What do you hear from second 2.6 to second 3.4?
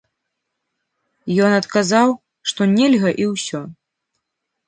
нельга і